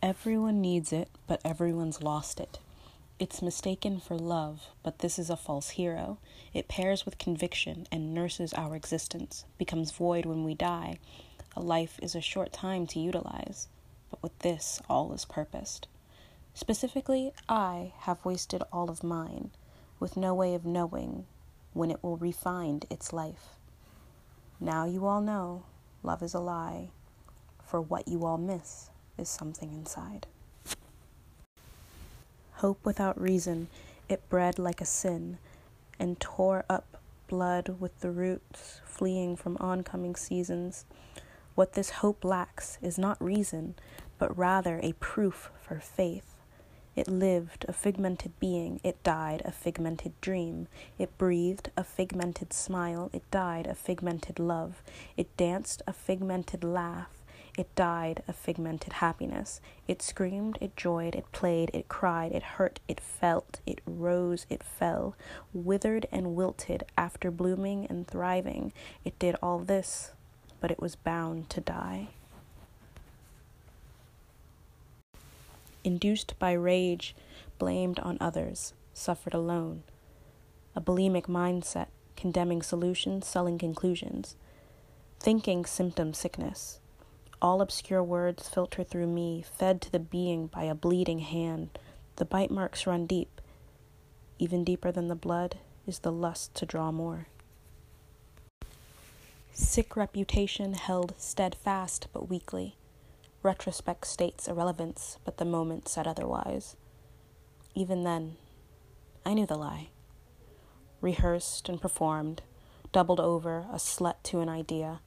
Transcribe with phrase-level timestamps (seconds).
[0.00, 2.60] Everyone needs it, but everyone's lost it.
[3.18, 6.18] It's mistaken for love, but this is a false hero.
[6.54, 11.00] It pairs with conviction and nurses our existence, becomes void when we die.
[11.56, 13.66] A life is a short time to utilize,
[14.08, 15.88] but with this, all is purposed.
[16.54, 19.50] Specifically, I have wasted all of mine,
[19.98, 21.26] with no way of knowing
[21.72, 23.56] when it will refind its life.
[24.60, 25.64] Now you all know
[26.04, 26.90] love is a lie,
[27.66, 30.26] for what you all miss is something inside.
[32.54, 33.68] Hope without reason,
[34.08, 35.38] it bred like a sin,
[35.98, 40.84] and tore up blood with the roots, fleeing from oncoming seasons.
[41.54, 43.74] What this hope lacks is not reason,
[44.18, 46.34] but rather a proof for faith.
[46.96, 50.66] It lived a figmented being, it died a figmented dream.
[50.98, 54.82] It breathed a figmented smile, it died a figmented love.
[55.16, 57.17] It danced a figmented laugh,
[57.58, 59.60] it died of figmented happiness.
[59.88, 64.62] It screamed, it joyed, it played, it cried, it hurt, it felt, it rose, it
[64.62, 65.16] fell,
[65.52, 68.72] withered and wilted after blooming and thriving.
[69.04, 70.12] It did all this,
[70.60, 72.10] but it was bound to die.
[75.82, 77.16] Induced by rage,
[77.58, 79.82] blamed on others, suffered alone.
[80.76, 84.36] A bulimic mindset, condemning solutions, selling conclusions.
[85.18, 86.78] Thinking symptom sickness
[87.40, 91.78] all obscure words filter through me, fed to the being by a bleeding hand.
[92.16, 93.40] The bite marks run deep.
[94.38, 97.28] Even deeper than the blood is the lust to draw more.
[99.52, 102.76] Sick reputation held steadfast but weakly.
[103.42, 106.76] Retrospect states irrelevance, but the moment said otherwise.
[107.74, 108.36] Even then,
[109.24, 109.88] I knew the lie.
[111.00, 112.42] Rehearsed and performed,
[112.92, 115.00] doubled over, a slut to an idea,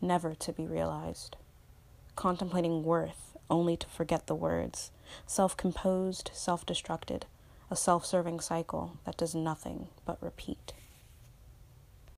[0.00, 1.36] never to be realized
[2.16, 4.90] contemplating worth only to forget the words,
[5.26, 7.22] self composed, self destructed,
[7.70, 10.72] a self serving cycle that does nothing but repeat.